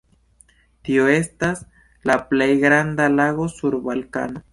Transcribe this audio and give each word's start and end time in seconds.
Tio 0.87 1.03
estas 1.15 1.61
la 2.11 2.15
plej 2.31 2.47
granda 2.65 3.07
lago 3.19 3.47
sur 3.59 3.77
Balkano. 3.89 4.43